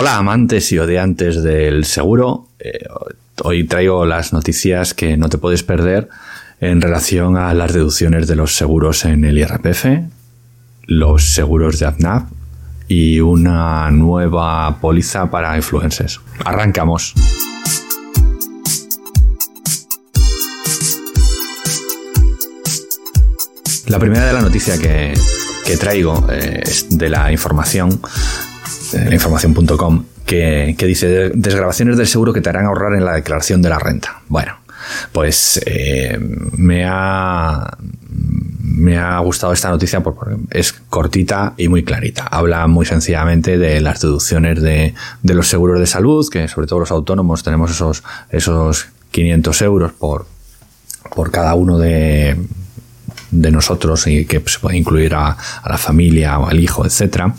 Hola 0.00 0.16
amantes 0.16 0.72
y 0.72 0.78
odiantes 0.78 1.42
del 1.42 1.84
seguro. 1.84 2.46
Eh, 2.58 2.86
hoy 3.44 3.64
traigo 3.64 4.06
las 4.06 4.32
noticias 4.32 4.94
que 4.94 5.18
no 5.18 5.28
te 5.28 5.36
puedes 5.36 5.62
perder 5.62 6.08
en 6.58 6.80
relación 6.80 7.36
a 7.36 7.52
las 7.52 7.74
deducciones 7.74 8.26
de 8.26 8.34
los 8.34 8.56
seguros 8.56 9.04
en 9.04 9.26
el 9.26 9.36
IRPF, 9.36 9.84
los 10.86 11.34
seguros 11.34 11.78
de 11.80 11.84
AFNAP 11.84 12.30
y 12.88 13.20
una 13.20 13.90
nueva 13.90 14.78
póliza 14.80 15.30
para 15.30 15.54
influencers. 15.54 16.18
Arrancamos. 16.46 17.12
La 23.86 23.98
primera 23.98 24.24
de 24.24 24.32
la 24.32 24.40
noticia 24.40 24.78
que, 24.78 25.12
traigo 25.78 26.26
eh, 26.32 26.62
es 26.64 26.86
de 26.88 27.10
la 27.10 27.30
información 27.30 28.00
información.com, 28.94 30.04
que, 30.26 30.74
que, 30.78 30.86
dice 30.86 31.30
desgrabaciones 31.34 31.96
del 31.96 32.06
seguro 32.06 32.32
que 32.32 32.40
te 32.40 32.48
harán 32.48 32.66
ahorrar 32.66 32.94
en 32.94 33.04
la 33.04 33.14
declaración 33.14 33.62
de 33.62 33.68
la 33.68 33.78
renta. 33.78 34.22
Bueno, 34.28 34.56
pues 35.12 35.60
eh, 35.66 36.18
me 36.56 36.84
ha 36.86 37.76
me 38.80 38.98
ha 38.98 39.18
gustado 39.18 39.52
esta 39.52 39.68
noticia 39.68 40.00
porque 40.00 40.36
es 40.50 40.72
cortita 40.72 41.52
y 41.58 41.68
muy 41.68 41.84
clarita. 41.84 42.24
Habla 42.24 42.66
muy 42.66 42.86
sencillamente 42.86 43.58
de 43.58 43.80
las 43.80 44.00
deducciones 44.00 44.62
de, 44.62 44.94
de 45.22 45.34
los 45.34 45.48
seguros 45.48 45.78
de 45.78 45.86
salud, 45.86 46.26
que 46.30 46.48
sobre 46.48 46.66
todo 46.66 46.80
los 46.80 46.90
autónomos 46.90 47.42
tenemos 47.42 47.70
esos, 47.70 48.02
esos 48.30 48.88
500 49.10 49.62
euros 49.62 49.92
por, 49.92 50.26
por 51.14 51.30
cada 51.30 51.54
uno 51.54 51.78
de, 51.78 52.38
de 53.30 53.50
nosotros 53.50 54.06
y 54.06 54.24
que 54.24 54.42
se 54.46 54.58
puede 54.58 54.76
incluir 54.76 55.14
a, 55.14 55.36
la 55.64 55.78
familia 55.78 56.38
o 56.38 56.48
al 56.48 56.58
hijo, 56.58 56.84
etcétera. 56.84 57.34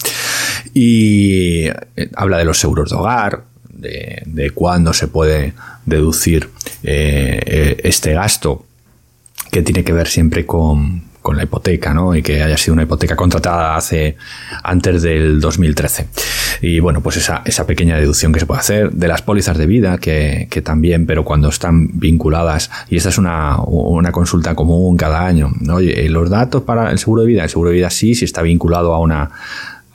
Y 0.73 1.65
eh, 1.65 2.09
habla 2.15 2.37
de 2.37 2.45
los 2.45 2.57
seguros 2.57 2.89
de 2.89 2.95
hogar, 2.95 3.43
de, 3.69 4.21
de 4.25 4.51
cuándo 4.51 4.93
se 4.93 5.07
puede 5.07 5.53
deducir 5.85 6.49
eh, 6.83 7.39
eh, 7.45 7.77
este 7.83 8.13
gasto 8.13 8.65
que 9.51 9.61
tiene 9.61 9.83
que 9.83 9.93
ver 9.93 10.07
siempre 10.07 10.45
con, 10.45 11.03
con 11.21 11.35
la 11.35 11.43
hipoteca, 11.43 11.93
¿no? 11.93 12.15
Y 12.15 12.21
que 12.21 12.41
haya 12.41 12.57
sido 12.57 12.73
una 12.73 12.83
hipoteca 12.83 13.15
contratada 13.15 13.75
hace 13.75 14.15
antes 14.63 15.01
del 15.01 15.41
2013. 15.41 16.07
Y 16.61 16.79
bueno, 16.79 17.01
pues 17.01 17.17
esa, 17.17 17.41
esa 17.43 17.67
pequeña 17.67 17.97
deducción 17.97 18.31
que 18.31 18.39
se 18.39 18.45
puede 18.45 18.61
hacer 18.61 18.91
de 18.91 19.07
las 19.07 19.21
pólizas 19.21 19.57
de 19.57 19.65
vida, 19.65 19.97
que, 19.97 20.47
que 20.49 20.61
también, 20.61 21.05
pero 21.05 21.25
cuando 21.25 21.49
están 21.49 21.99
vinculadas, 21.99 22.71
y 22.89 22.97
esta 22.97 23.09
es 23.09 23.17
una, 23.17 23.57
una 23.61 24.11
consulta 24.11 24.55
común 24.55 24.95
cada 24.95 25.25
año, 25.25 25.51
¿no? 25.59 25.75
Oye, 25.75 26.07
los 26.09 26.29
datos 26.29 26.63
para 26.63 26.91
el 26.91 26.99
seguro 26.99 27.23
de 27.23 27.27
vida, 27.27 27.43
el 27.43 27.49
seguro 27.49 27.71
de 27.71 27.75
vida 27.75 27.89
sí, 27.89 28.15
si 28.15 28.25
está 28.25 28.41
vinculado 28.41 28.93
a 28.93 28.99
una, 28.99 29.31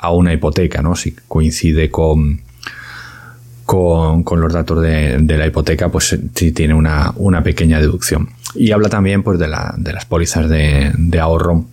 a 0.07 0.11
una 0.11 0.33
hipoteca, 0.33 0.83
¿no? 0.83 0.97
Si 0.97 1.15
coincide 1.29 1.91
con, 1.91 2.41
con, 3.65 4.41
los 4.41 4.53
datos 4.53 4.83
de, 4.83 5.19
la 5.21 5.47
hipoteca, 5.47 5.89
pues 5.89 6.19
sí 6.35 6.53
tiene 6.53 6.75
una, 6.75 7.13
una 7.17 7.43
pequeña 7.43 7.81
deducción. 7.81 8.31
Y 8.55 8.73
habla 8.73 8.89
también 8.89 9.23
pues, 9.23 9.39
de, 9.39 9.49
de 9.77 9.93
las 9.93 10.05
pólizas 10.07 10.49
de 10.49 11.21
ahorro 11.21 11.67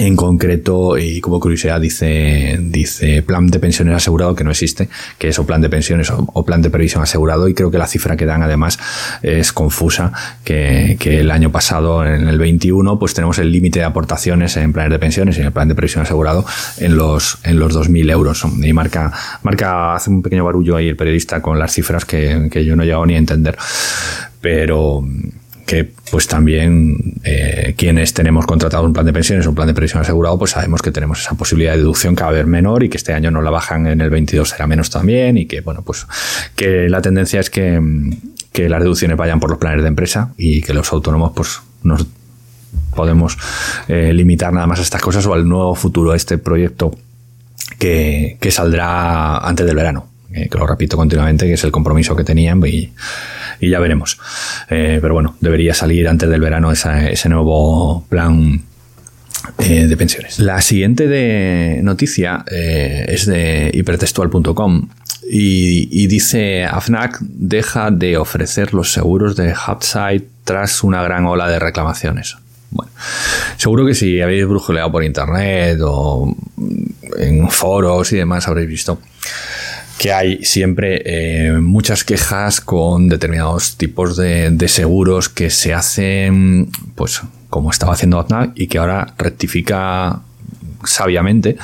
en 0.00 0.16
concreto, 0.16 0.96
y 0.96 1.20
como 1.20 1.38
curiosidad, 1.40 1.78
dice, 1.78 2.58
dice 2.58 3.22
plan 3.22 3.48
de 3.48 3.58
pensiones 3.58 3.94
asegurado 3.94 4.34
que 4.34 4.44
no 4.44 4.50
existe, 4.50 4.88
que 5.18 5.28
es 5.28 5.38
o 5.38 5.44
plan 5.44 5.60
de 5.60 5.68
pensiones 5.68 6.10
o, 6.10 6.44
plan 6.44 6.62
de 6.62 6.70
previsión 6.70 7.02
asegurado, 7.02 7.48
y 7.48 7.54
creo 7.54 7.70
que 7.70 7.76
la 7.76 7.86
cifra 7.86 8.16
que 8.16 8.24
dan 8.24 8.42
además 8.42 8.78
es 9.22 9.52
confusa, 9.52 10.12
que, 10.42 10.96
que 10.98 11.20
el 11.20 11.30
año 11.30 11.52
pasado, 11.52 12.06
en 12.06 12.28
el 12.28 12.38
21, 12.38 12.98
pues 12.98 13.12
tenemos 13.12 13.38
el 13.38 13.52
límite 13.52 13.80
de 13.80 13.84
aportaciones 13.84 14.56
en 14.56 14.72
planes 14.72 14.90
de 14.90 14.98
pensiones 14.98 15.36
y 15.36 15.40
en 15.40 15.48
el 15.48 15.52
plan 15.52 15.68
de 15.68 15.74
previsión 15.74 16.02
asegurado 16.02 16.46
en 16.78 16.96
los, 16.96 17.38
en 17.44 17.58
los 17.58 17.76
2.000 17.76 18.10
euros. 18.10 18.42
Y 18.62 18.72
marca, 18.72 19.12
marca, 19.42 19.94
hace 19.94 20.08
un 20.08 20.22
pequeño 20.22 20.46
barullo 20.46 20.76
ahí 20.76 20.88
el 20.88 20.96
periodista 20.96 21.42
con 21.42 21.58
las 21.58 21.74
cifras 21.74 22.06
que, 22.06 22.48
que 22.50 22.64
yo 22.64 22.74
no 22.74 22.84
he 22.84 22.86
llegado 22.86 23.04
ni 23.04 23.16
a 23.16 23.18
entender. 23.18 23.58
Pero, 24.40 25.04
que 25.70 25.88
pues 26.10 26.26
también 26.26 27.20
eh, 27.22 27.74
quienes 27.78 28.12
tenemos 28.12 28.44
contratado 28.44 28.84
un 28.84 28.92
plan 28.92 29.06
de 29.06 29.12
pensiones 29.12 29.46
un 29.46 29.54
plan 29.54 29.68
de 29.68 29.74
previsión 29.74 30.02
asegurado, 30.02 30.36
pues 30.36 30.50
sabemos 30.50 30.82
que 30.82 30.90
tenemos 30.90 31.20
esa 31.20 31.34
posibilidad 31.34 31.74
de 31.74 31.78
deducción 31.78 32.16
cada 32.16 32.32
vez 32.32 32.44
menor 32.44 32.82
y 32.82 32.88
que 32.88 32.96
este 32.96 33.12
año 33.12 33.30
no 33.30 33.40
la 33.40 33.50
bajan 33.50 33.86
en 33.86 34.00
el 34.00 34.10
22 34.10 34.48
será 34.48 34.66
menos 34.66 34.90
también 34.90 35.36
y 35.36 35.46
que 35.46 35.60
bueno 35.60 35.82
pues 35.82 36.08
que 36.56 36.88
la 36.88 37.00
tendencia 37.00 37.38
es 37.38 37.50
que, 37.50 37.80
que 38.50 38.68
las 38.68 38.80
deducciones 38.82 39.16
vayan 39.16 39.38
por 39.38 39.48
los 39.48 39.60
planes 39.60 39.82
de 39.82 39.86
empresa 39.86 40.32
y 40.36 40.60
que 40.60 40.74
los 40.74 40.92
autónomos 40.92 41.30
pues 41.36 41.60
nos 41.84 42.04
podemos 42.92 43.38
eh, 43.86 44.12
limitar 44.12 44.52
nada 44.52 44.66
más 44.66 44.80
a 44.80 44.82
estas 44.82 45.00
cosas 45.00 45.24
o 45.26 45.34
al 45.34 45.48
nuevo 45.48 45.76
futuro, 45.76 46.10
a 46.10 46.16
este 46.16 46.36
proyecto 46.36 46.90
que, 47.78 48.38
que 48.40 48.50
saldrá 48.50 49.38
antes 49.38 49.64
del 49.64 49.76
verano. 49.76 50.08
Eh, 50.32 50.48
que 50.48 50.58
lo 50.58 50.66
repito 50.66 50.96
continuamente, 50.96 51.46
que 51.46 51.54
es 51.54 51.64
el 51.64 51.72
compromiso 51.72 52.14
que 52.14 52.22
tenían 52.22 52.62
y, 52.64 52.92
y 53.60 53.70
ya 53.70 53.78
veremos. 53.78 54.18
Eh, 54.68 54.98
pero 55.00 55.14
bueno, 55.14 55.36
debería 55.40 55.74
salir 55.74 56.08
antes 56.08 56.28
del 56.28 56.40
verano 56.40 56.72
ese 56.72 57.28
nuevo 57.28 58.04
plan 58.08 58.62
eh, 59.58 59.86
de 59.86 59.96
pensiones. 59.96 60.38
La 60.38 60.60
siguiente 60.60 61.06
de 61.08 61.80
noticia 61.82 62.44
eh, 62.50 63.06
es 63.08 63.26
de 63.26 63.70
hipertextual.com 63.72 64.88
y, 65.32 66.06
dice 66.08 66.64
AFNAC 66.64 67.18
deja 67.20 67.90
de 67.90 68.16
ofrecer 68.16 68.74
los 68.74 68.92
seguros 68.92 69.36
de 69.36 69.52
Hubside 69.54 70.26
tras 70.44 70.82
una 70.82 71.02
gran 71.02 71.26
ola 71.26 71.48
de 71.48 71.58
reclamaciones. 71.58 72.36
Bueno, 72.70 72.90
seguro 73.56 73.86
que 73.86 73.94
si 73.94 74.20
habéis 74.20 74.46
brujuleado 74.46 74.90
por 74.90 75.04
internet 75.04 75.78
o 75.82 76.34
en 77.18 77.48
foros 77.50 78.12
y 78.12 78.16
demás 78.16 78.48
habréis 78.48 78.68
visto 78.68 79.00
que 80.00 80.14
hay 80.14 80.42
siempre 80.42 81.02
eh, 81.04 81.52
muchas 81.60 82.04
quejas 82.04 82.62
con 82.62 83.10
determinados 83.10 83.76
tipos 83.76 84.16
de, 84.16 84.66
seguros 84.66 85.28
que 85.28 85.50
se 85.50 85.74
hacen, 85.74 86.70
pues 86.94 87.20
como 87.50 87.70
estaba 87.70 87.92
haciendo 87.92 88.18
Atnac 88.18 88.52
y 88.54 88.66
que 88.66 88.78
ahora 88.78 89.12
rectifica 89.18 90.22
sabiamente 90.84 91.58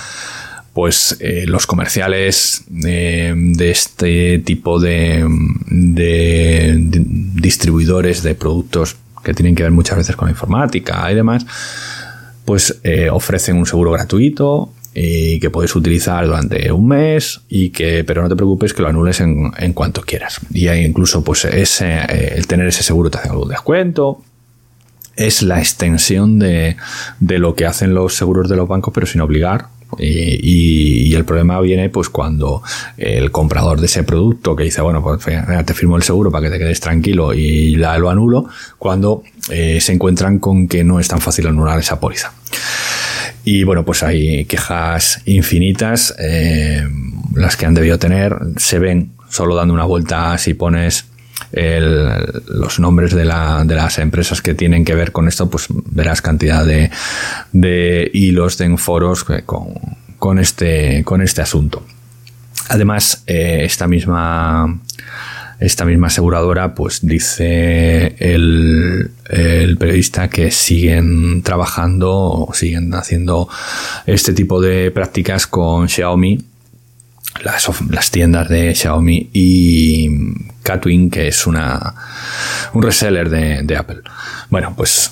pues 0.74 1.16
eh, 1.20 1.44
los 1.46 1.66
comerciales 1.66 2.64
eh, 2.84 3.32
de 3.34 3.70
este 3.70 4.40
tipo 4.40 4.80
de, 4.80 5.26
de, 5.70 6.74
distribuidores 6.76 8.22
de 8.22 8.34
productos 8.34 8.96
que 9.24 9.32
tienen 9.32 9.54
que 9.54 9.62
ver 9.62 9.72
muchas 9.72 9.96
veces 9.96 10.14
con 10.14 10.26
la 10.28 10.32
informática 10.32 11.10
y 11.10 11.14
demás, 11.14 11.46
pues 12.44 12.82
ofrecen 13.10 13.56
un 13.56 13.64
seguro 13.64 13.92
gratuito 13.92 14.74
y 14.98 15.38
que 15.40 15.50
puedes 15.50 15.76
utilizar 15.76 16.24
durante 16.26 16.72
un 16.72 16.88
mes 16.88 17.42
y 17.50 17.68
que 17.68 18.02
pero 18.02 18.22
no 18.22 18.30
te 18.30 18.36
preocupes 18.36 18.72
que 18.72 18.80
lo 18.80 18.88
anules 18.88 19.20
en, 19.20 19.52
en 19.58 19.74
cuanto 19.74 20.00
quieras. 20.00 20.40
Y 20.50 20.70
incluso 20.70 21.22
pues 21.22 21.44
ese, 21.44 21.98
eh, 21.98 22.32
el 22.36 22.46
tener 22.46 22.66
ese 22.66 22.82
seguro 22.82 23.10
te 23.10 23.18
hace 23.18 23.28
algún 23.28 23.50
descuento. 23.50 24.22
Es 25.14 25.42
la 25.42 25.58
extensión 25.58 26.38
de, 26.38 26.76
de, 27.20 27.38
lo 27.38 27.54
que 27.54 27.66
hacen 27.66 27.94
los 27.94 28.14
seguros 28.14 28.48
de 28.48 28.56
los 28.56 28.68
bancos 28.68 28.92
pero 28.94 29.06
sin 29.06 29.20
obligar. 29.20 29.66
Y, 29.98 31.10
y, 31.10 31.14
el 31.14 31.24
problema 31.24 31.60
viene 31.60 31.90
pues 31.90 32.08
cuando 32.08 32.62
el 32.96 33.30
comprador 33.30 33.78
de 33.78 33.86
ese 33.86 34.02
producto 34.02 34.56
que 34.56 34.64
dice 34.64 34.80
bueno 34.80 35.00
pues 35.00 35.24
te 35.64 35.74
firmo 35.74 35.96
el 35.96 36.02
seguro 36.02 36.32
para 36.32 36.46
que 36.46 36.50
te 36.50 36.58
quedes 36.58 36.80
tranquilo 36.80 37.32
y 37.32 37.76
la, 37.76 37.96
lo 37.96 38.10
anulo 38.10 38.48
cuando 38.78 39.22
eh, 39.48 39.80
se 39.80 39.92
encuentran 39.92 40.40
con 40.40 40.66
que 40.66 40.82
no 40.82 40.98
es 40.98 41.06
tan 41.06 41.20
fácil 41.20 41.46
anular 41.46 41.78
esa 41.78 42.00
póliza 42.00 42.32
y 43.48 43.62
bueno, 43.62 43.84
pues 43.84 44.02
hay 44.02 44.44
quejas 44.46 45.22
infinitas, 45.24 46.12
eh, 46.18 46.84
las 47.32 47.56
que 47.56 47.64
han 47.64 47.74
debido 47.74 47.96
tener, 47.96 48.36
se 48.56 48.80
ven 48.80 49.12
solo 49.28 49.54
dando 49.54 49.72
una 49.72 49.84
vuelta 49.84 50.36
si 50.36 50.54
pones 50.54 51.04
el, 51.52 52.42
los 52.48 52.80
nombres 52.80 53.14
de, 53.14 53.24
la, 53.24 53.62
de, 53.64 53.76
las 53.76 54.00
empresas 54.00 54.42
que 54.42 54.54
tienen 54.54 54.84
que 54.84 54.96
ver 54.96 55.12
con 55.12 55.28
esto, 55.28 55.48
pues 55.48 55.66
verás 55.70 56.22
cantidad 56.22 56.66
de, 56.66 56.90
de 57.52 58.10
hilos 58.12 58.60
en 58.60 58.78
foros 58.78 59.22
con, 59.22 59.74
con, 60.18 60.40
este, 60.40 61.04
con 61.04 61.22
este 61.22 61.40
asunto. 61.40 61.86
Además, 62.68 63.22
eh, 63.28 63.60
esta 63.62 63.86
misma 63.86 64.80
esta 65.58 65.84
misma 65.84 66.08
aseguradora 66.08 66.74
pues 66.74 67.00
dice 67.06 68.14
el, 68.18 69.10
periodista 69.78 70.28
que 70.28 70.50
siguen 70.50 71.42
trabajando 71.42 72.12
o 72.12 72.54
siguen 72.54 72.94
haciendo 72.94 73.48
este 74.06 74.32
tipo 74.32 74.60
de 74.60 74.90
prácticas 74.90 75.46
con 75.46 75.88
Xiaomi 75.88 76.38
las, 77.42 78.10
tiendas 78.10 78.48
de 78.48 78.74
Xiaomi 78.74 79.30
y 79.32 80.08
Catwin 80.62 81.10
que 81.10 81.28
es 81.28 81.46
una 81.46 81.94
un 82.72 82.82
reseller 82.82 83.28
de, 83.28 83.62
de 83.62 83.76
Apple. 83.76 84.02
Bueno 84.50 84.74
pues 84.76 85.10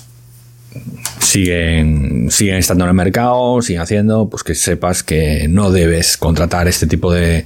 siguen, 1.19 2.27
siguen 2.29 2.55
estando 2.55 2.83
en 2.85 2.89
el 2.89 2.95
mercado, 2.95 3.61
siguen 3.61 3.81
haciendo, 3.81 4.29
pues 4.29 4.43
que 4.43 4.55
sepas 4.55 5.03
que 5.03 5.47
no 5.49 5.71
debes 5.71 6.17
contratar 6.17 6.67
este 6.67 6.87
tipo 6.87 7.11
de, 7.11 7.45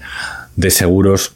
de 0.55 0.69
seguros 0.69 1.33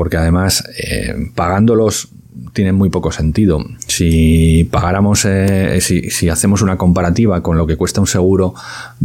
porque 0.00 0.16
además 0.16 0.64
eh, 0.78 1.14
pagándolos 1.34 2.08
tiene 2.54 2.72
muy 2.72 2.88
poco 2.88 3.12
sentido. 3.12 3.62
Si 3.86 4.66
pagáramos, 4.70 5.26
eh, 5.26 5.78
si, 5.82 6.30
hacemos 6.30 6.62
una 6.62 6.78
comparativa 6.78 7.42
con 7.42 7.58
lo 7.58 7.66
que 7.66 7.76
cuesta 7.76 8.00
un 8.00 8.06
seguro 8.06 8.54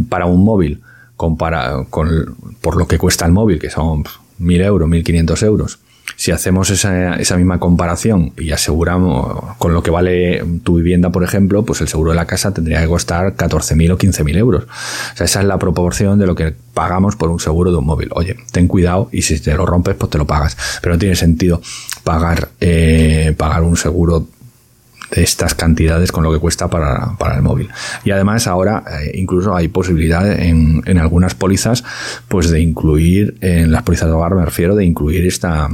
para 0.08 0.24
un 0.24 0.42
móvil, 0.42 0.80
compara, 1.14 1.84
con, 1.90 2.34
por 2.62 2.78
lo 2.78 2.88
que 2.88 2.96
cuesta 2.96 3.26
el 3.26 3.32
móvil, 3.32 3.58
que 3.58 3.68
son 3.68 4.04
1.000 4.40 4.64
euros, 4.64 4.88
1.500 4.88 5.42
euros. 5.42 5.80
Si 6.16 6.30
hacemos 6.30 6.70
esa, 6.70 7.16
esa, 7.16 7.36
misma 7.36 7.60
comparación 7.60 8.32
y 8.38 8.50
aseguramos 8.50 9.56
con 9.58 9.74
lo 9.74 9.82
que 9.82 9.90
vale 9.90 10.42
tu 10.64 10.76
vivienda, 10.76 11.10
por 11.10 11.22
ejemplo, 11.22 11.64
pues 11.64 11.82
el 11.82 11.88
seguro 11.88 12.10
de 12.10 12.16
la 12.16 12.26
casa 12.26 12.54
tendría 12.54 12.80
que 12.80 12.86
costar 12.86 13.36
14.000 13.36 13.92
o 13.92 13.98
15.000 13.98 14.36
euros. 14.36 14.64
O 14.64 15.16
sea, 15.16 15.26
esa 15.26 15.40
es 15.40 15.46
la 15.46 15.58
proporción 15.58 16.18
de 16.18 16.26
lo 16.26 16.34
que 16.34 16.54
pagamos 16.72 17.16
por 17.16 17.30
un 17.30 17.38
seguro 17.38 17.70
de 17.70 17.76
un 17.76 17.86
móvil. 17.86 18.08
Oye, 18.12 18.36
ten 18.50 18.66
cuidado 18.66 19.08
y 19.12 19.22
si 19.22 19.38
te 19.40 19.54
lo 19.54 19.66
rompes, 19.66 19.94
pues 19.96 20.10
te 20.10 20.18
lo 20.18 20.26
pagas. 20.26 20.56
Pero 20.80 20.94
no 20.94 20.98
tiene 20.98 21.16
sentido 21.16 21.60
pagar, 22.02 22.48
eh, 22.60 23.34
pagar 23.36 23.62
un 23.62 23.76
seguro 23.76 24.26
de 25.10 25.22
estas 25.22 25.54
cantidades 25.54 26.12
con 26.12 26.24
lo 26.24 26.32
que 26.32 26.38
cuesta 26.38 26.68
para, 26.68 27.16
para 27.18 27.36
el 27.36 27.42
móvil. 27.42 27.68
Y 28.04 28.10
además 28.10 28.46
ahora 28.46 28.84
eh, 29.02 29.12
incluso 29.14 29.54
hay 29.54 29.68
posibilidad 29.68 30.30
en, 30.30 30.82
en, 30.86 30.98
algunas 30.98 31.34
pólizas 31.34 31.84
pues 32.28 32.50
de 32.50 32.60
incluir, 32.60 33.36
en 33.40 33.70
las 33.70 33.82
pólizas 33.82 34.08
de 34.08 34.14
hogar 34.14 34.34
me 34.34 34.44
refiero, 34.44 34.74
de 34.74 34.84
incluir 34.84 35.26
esta 35.26 35.68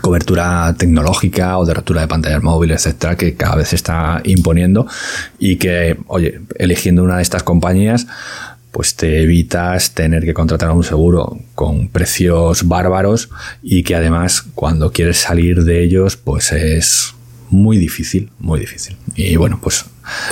cobertura 0.00 0.74
tecnológica 0.76 1.58
o 1.58 1.64
de 1.64 1.74
rotura 1.74 2.02
de 2.02 2.08
pantallas 2.08 2.42
móviles, 2.42 2.86
etcétera, 2.86 3.16
que 3.16 3.34
cada 3.34 3.56
vez 3.56 3.68
se 3.68 3.76
está 3.76 4.20
imponiendo 4.24 4.86
y 5.38 5.56
que, 5.56 5.98
oye, 6.06 6.40
eligiendo 6.56 7.02
una 7.02 7.16
de 7.16 7.22
estas 7.22 7.42
compañías, 7.42 8.06
pues 8.76 8.94
te 8.94 9.22
evitas 9.22 9.94
tener 9.94 10.24
que 10.24 10.34
contratar 10.34 10.70
un 10.70 10.84
seguro 10.84 11.38
con 11.54 11.88
precios 11.88 12.68
bárbaros 12.68 13.30
y 13.62 13.82
que 13.84 13.94
además 13.94 14.42
cuando 14.54 14.92
quieres 14.92 15.16
salir 15.16 15.64
de 15.64 15.82
ellos, 15.82 16.16
pues 16.16 16.52
es 16.52 17.15
muy 17.50 17.78
difícil, 17.78 18.30
muy 18.38 18.60
difícil. 18.60 18.96
Y 19.14 19.36
bueno, 19.36 19.58
pues 19.62 19.84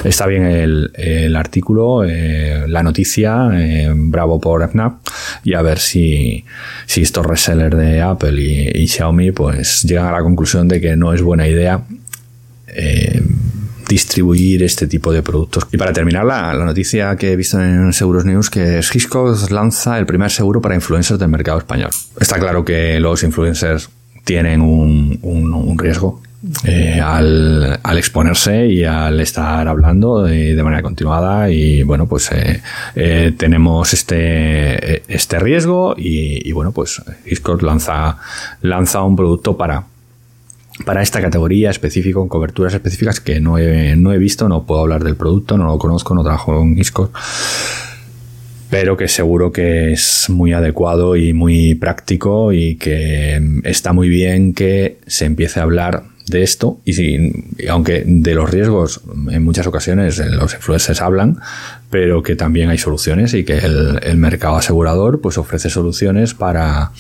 está 0.05 0.27
bien 0.27 0.45
el, 0.45 0.91
el 0.95 1.37
artículo, 1.37 2.05
eh, 2.05 2.65
la 2.69 2.83
noticia, 2.83 3.51
eh, 3.55 3.91
bravo 3.95 4.41
por 4.41 4.63
FNAP, 4.69 4.99
y 5.45 5.55
a 5.55 5.63
ver 5.63 5.79
si, 5.79 6.45
si 6.87 7.03
estos 7.03 7.27
resellers 7.27 7.77
de 7.77 8.01
Apple 8.01 8.41
y, 8.41 8.87
Xiaomi 8.87 9.33
pues 9.33 9.83
llegan 9.83 10.07
a 10.07 10.13
la 10.13 10.23
conclusión 10.23 10.69
de 10.69 10.81
que 10.81 10.97
no 10.97 11.13
es 11.13 11.23
buena 11.23 11.49
idea. 11.49 11.83
Eh, 12.69 13.23
distribuir 13.89 14.63
este 14.63 14.87
tipo 14.87 15.13
de 15.13 15.23
productos. 15.23 15.69
Y 15.71 15.77
para 15.77 15.93
terminar, 15.93 16.25
la, 16.25 16.55
la, 16.55 16.65
noticia 16.65 17.15
que 17.17 17.33
he 17.33 17.37
visto 17.37 17.61
en 17.61 17.93
Seguros 17.93 18.25
News, 18.25 18.49
que 18.49 18.79
es 18.79 19.51
lanza 19.51 19.99
el 19.99 20.07
primer 20.07 20.31
seguro 20.31 20.63
para 20.63 20.75
influencers 20.75 21.21
del 21.21 21.29
mercado 21.29 21.59
español. 21.59 21.91
Está 22.19 22.39
claro 22.39 22.65
que 22.65 22.99
los 22.99 23.23
influencers 23.23 23.91
tienen 24.25 24.63
un, 24.63 25.19
un 25.23 25.79
riesgo 25.79 26.23
eh, 26.65 27.01
al, 27.01 27.81
exponerse 27.97 28.67
y 28.67 28.85
al 28.85 29.19
estar 29.21 29.67
hablando 29.67 30.23
de, 30.23 30.55
de 30.55 30.63
manera 30.63 30.83
continuada 30.83 31.49
y 31.49 31.83
bueno 31.85 32.07
pues 32.07 32.31
eh, 32.33 32.61
eh, 32.95 33.33
tenemos 33.37 33.95
este 33.95 35.03
este 35.13 35.39
riesgo 35.39 35.95
y, 35.97 36.47
y 36.47 36.53
bueno 36.53 36.73
pues 36.73 37.01
Discord 37.25 37.63
lanza 37.63 38.19
lanza 38.61 39.03
un 39.03 39.17
producto 39.17 39.57
para 39.57 39.85
para 40.85 41.01
esta 41.01 41.23
categoría 41.23 41.71
específico 41.71 42.21
con 42.21 42.29
coberturas 42.29 42.75
específicas 42.75 43.21
que 43.21 43.41
no 43.41 43.57
he, 43.57 43.97
no 43.97 44.13
he 44.13 44.19
visto 44.19 44.47
no 44.47 44.65
puedo 44.65 44.83
hablar 44.83 45.03
del 45.03 45.17
producto 45.17 45.57
no 45.57 45.65
lo 45.65 45.79
conozco 45.79 46.15
no 46.15 46.23
trabajo 46.23 46.61
en 46.61 46.75
Discord 46.75 47.11
pero 48.69 48.99
que 48.99 49.09
seguro 49.09 49.51
que 49.51 49.93
es 49.93 50.27
muy 50.29 50.53
adecuado 50.53 51.17
y 51.17 51.33
muy 51.33 51.75
práctico 51.75 52.53
y 52.53 52.75
que 52.77 53.41
está 53.63 53.95
muy 53.95 54.11
bien 54.11 54.53
que 54.53 54.99
se 55.07 55.25
empiece 55.25 55.61
a 55.61 55.63
hablar 55.63 56.14
de 56.27 56.43
esto 56.43 56.81
y, 56.85 56.95
si, 56.95 57.33
aunque 57.69 58.03
de 58.07 58.35
los 58.35 58.51
riesgos 58.51 59.03
en 59.31 59.45
muchas 59.45 59.67
ocasiones 59.67 60.19
los 60.19 60.55
influencers 60.55 61.01
hablan, 61.03 61.41
pero 61.91 62.23
que 62.23 62.37
también 62.37 62.71
hay 62.71 62.79
soluciones 62.79 63.35
y 63.35 63.45
que 63.45 63.59
el, 63.59 64.01
el 64.03 64.17
mercado 64.17 64.57
asegurador 64.57 65.21
pues 65.21 65.39
ofrece 65.39 65.71
soluciones 65.71 66.35
para, 66.35 66.93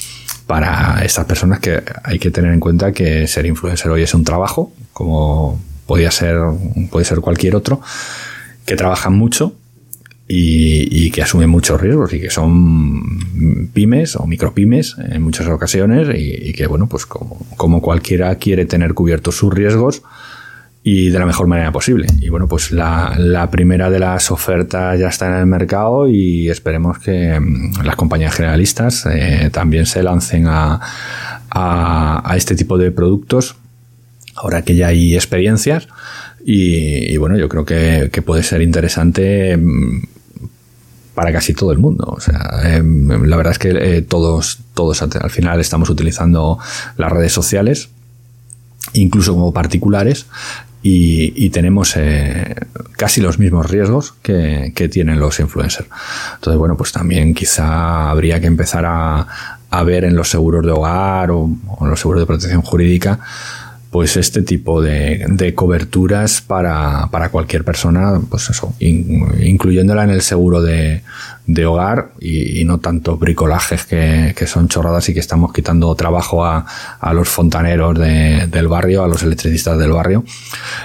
para 0.46 1.02
estas 1.04 1.24
personas 1.24 1.60
que 1.60 1.82
hay 2.02 2.18
que 2.18 2.30
tener 2.30 2.52
en 2.52 2.60
cuenta 2.60 2.92
que 2.92 3.26
ser 3.26 3.46
influencer 3.46 3.90
hoy 3.90 4.02
es 4.02 4.14
un 4.14 4.24
trabajo, 4.24 4.72
como 4.92 5.60
podía 5.86 6.10
ser, 6.10 6.38
puede 6.90 7.04
ser 7.04 7.20
cualquier 7.20 7.56
otro, 7.56 7.80
que 8.66 8.76
trabajan 8.76 9.14
mucho 9.14 9.54
y, 10.26 11.10
que 11.10 11.22
asumen 11.22 11.50
muchos 11.50 11.80
riesgos 11.80 12.12
y 12.14 12.20
que 12.20 12.30
son 12.30 13.68
pymes 13.72 14.16
o 14.16 14.26
micropymes 14.26 14.96
en 14.98 15.22
muchas 15.22 15.46
ocasiones 15.48 16.08
y, 16.14 16.52
que, 16.52 16.66
bueno, 16.66 16.88
pues 16.88 17.06
como, 17.06 17.82
cualquiera 17.82 18.34
quiere 18.36 18.64
tener 18.64 18.94
cubiertos 18.94 19.36
sus 19.36 19.52
riesgos 19.52 20.02
y 20.82 21.10
de 21.10 21.18
la 21.18 21.26
mejor 21.26 21.46
manera 21.46 21.72
posible. 21.72 22.06
Y 22.20 22.30
bueno, 22.30 22.48
pues 22.48 22.70
la, 22.72 23.48
primera 23.50 23.90
de 23.90 23.98
las 23.98 24.30
ofertas 24.30 24.98
ya 24.98 25.08
está 25.08 25.26
en 25.28 25.34
el 25.34 25.46
mercado 25.46 26.08
y 26.08 26.48
esperemos 26.48 26.98
que 26.98 27.38
mm, 27.38 27.82
las 27.84 27.96
compañías 27.96 28.34
generalistas 28.34 29.06
eh, 29.06 29.50
también 29.52 29.86
se 29.86 30.02
lancen 30.02 30.46
a, 30.46 30.80
a, 31.50 32.34
este 32.36 32.54
tipo 32.54 32.78
de 32.78 32.90
productos 32.90 33.56
ahora 34.34 34.62
que 34.62 34.74
ya 34.74 34.88
hay 34.88 35.14
experiencias. 35.14 35.88
Y, 36.46 37.16
bueno, 37.16 37.38
yo 37.38 37.48
creo 37.48 37.64
que, 37.64 38.10
que, 38.12 38.20
puede 38.20 38.42
ser 38.42 38.60
interesante 38.60 39.56
mm, 39.56 40.02
para 41.14 41.32
casi 41.32 41.54
todo 41.54 41.72
el 41.72 41.78
mundo. 41.78 42.04
O 42.06 42.20
sea, 42.20 42.60
eh, 42.64 42.82
la 42.82 43.36
verdad 43.36 43.52
es 43.52 43.58
que 43.58 43.70
eh, 43.70 44.02
todos, 44.02 44.58
todos 44.74 45.00
al 45.02 45.30
final 45.30 45.60
estamos 45.60 45.88
utilizando 45.88 46.58
las 46.96 47.12
redes 47.12 47.32
sociales, 47.32 47.88
incluso 48.92 49.32
como 49.32 49.52
particulares, 49.52 50.26
y, 50.86 51.48
tenemos 51.48 51.94
eh, 51.96 52.54
casi 52.98 53.22
los 53.22 53.38
mismos 53.38 53.70
riesgos 53.70 54.12
que, 54.20 54.70
tienen 54.92 55.18
los 55.18 55.40
influencers. 55.40 55.88
Entonces, 56.34 56.58
bueno, 56.58 56.76
pues 56.76 56.92
también 56.92 57.32
quizá 57.32 58.10
habría 58.10 58.38
que 58.38 58.48
empezar 58.48 58.84
a, 58.84 59.26
a 59.70 59.82
ver 59.82 60.04
en 60.04 60.14
los 60.14 60.28
seguros 60.28 60.62
de 60.62 60.72
hogar 60.72 61.30
o 61.30 61.48
en 61.80 61.88
los 61.88 61.98
seguros 61.98 62.20
de 62.20 62.26
protección 62.26 62.60
jurídica 62.60 63.18
pues 63.94 64.16
este 64.16 64.42
tipo 64.42 64.82
de, 64.82 65.24
de 65.28 65.54
coberturas 65.54 66.40
para, 66.40 67.06
para, 67.12 67.28
cualquier 67.28 67.62
persona, 67.62 68.20
pues 68.28 68.50
eso, 68.50 68.74
in, 68.80 69.24
incluyéndola 69.40 70.02
en 70.02 70.10
el 70.10 70.20
seguro 70.20 70.60
de, 70.62 71.04
de 71.46 71.64
hogar 71.64 72.08
y, 72.20 72.64
no 72.64 72.78
tanto 72.78 73.16
bricolajes 73.18 73.84
que, 73.84 74.34
que, 74.36 74.48
son 74.48 74.66
chorradas 74.66 75.08
y 75.10 75.14
que 75.14 75.20
estamos 75.20 75.52
quitando 75.52 75.94
trabajo 75.94 76.44
a, 76.44 76.66
a 76.98 77.14
los 77.14 77.28
fontaneros 77.28 77.96
de, 77.96 78.48
del 78.48 78.66
barrio, 78.66 79.04
a 79.04 79.06
los 79.06 79.22
electricistas 79.22 79.78
del 79.78 79.92
barrio. 79.92 80.24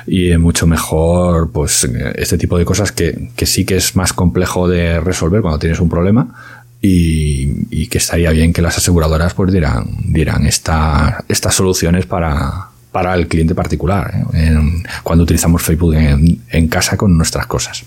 Y 0.05 0.37
mucho 0.37 0.67
mejor 0.67 1.49
pues 1.51 1.89
este 2.13 2.37
tipo 2.37 2.59
de 2.59 2.65
cosas 2.65 2.91
que, 2.91 3.31
que 3.35 3.47
sí 3.47 3.65
que 3.65 3.77
es 3.77 3.95
más 3.95 4.13
complejo 4.13 4.67
de 4.67 4.99
resolver 4.99 5.41
cuando 5.41 5.57
tienes 5.57 5.79
un 5.79 5.89
problema, 5.89 6.27
y, 6.79 7.65
y, 7.71 7.87
que 7.87 7.97
estaría 7.97 8.29
bien 8.29 8.53
que 8.53 8.61
las 8.61 8.77
aseguradoras 8.77 9.33
pues 9.33 9.51
dieran, 9.51 9.97
dieran 10.05 10.45
esta, 10.45 11.25
estas 11.27 11.55
soluciones 11.55 12.05
para, 12.05 12.69
para 12.91 13.13
el 13.15 13.27
cliente 13.27 13.55
particular, 13.55 14.13
¿eh? 14.33 14.47
en, 14.47 14.83
cuando 15.03 15.23
utilizamos 15.23 15.61
Facebook 15.61 15.93
en, 15.93 16.67
casa 16.67 16.97
con 16.97 17.15
nuestras 17.15 17.45
cosas. 17.47 17.83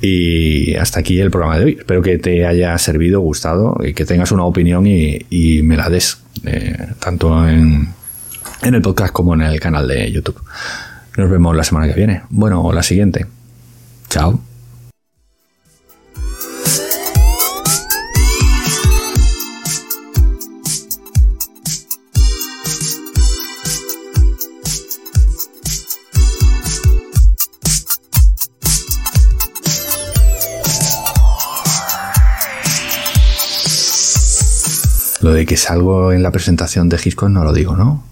Y 0.00 0.74
hasta 0.74 1.00
aquí 1.00 1.20
el 1.20 1.30
programa 1.30 1.58
de 1.58 1.64
hoy. 1.64 1.76
Espero 1.78 2.02
que 2.02 2.18
te 2.18 2.44
haya 2.46 2.76
servido, 2.78 3.20
gustado 3.20 3.78
y 3.82 3.94
que 3.94 4.04
tengas 4.04 4.32
una 4.32 4.44
opinión 4.44 4.84
y, 4.86 5.62
me 5.62 5.76
la 5.76 5.88
des, 5.88 6.18
eh, 6.44 6.88
tanto 6.98 7.48
en, 7.48 7.88
en 8.62 8.74
el 8.74 8.82
podcast 8.82 9.12
como 9.12 9.34
en 9.34 9.42
el 9.42 9.60
canal 9.60 9.86
de 9.86 10.10
YouTube. 10.10 10.42
Nos 11.16 11.30
vemos 11.30 11.54
la 11.56 11.64
semana 11.64 11.86
que 11.88 11.94
viene. 11.94 12.22
Bueno, 12.30 12.72
la 12.72 12.82
siguiente. 12.82 13.26
Chao. 14.08 14.51
De 35.32 35.46
que 35.46 35.56
salgo 35.56 36.12
en 36.12 36.22
la 36.22 36.30
presentación 36.30 36.90
de 36.90 36.98
Gisco 36.98 37.28
no 37.28 37.42
lo 37.42 37.54
digo, 37.54 37.74
¿no? 37.74 38.02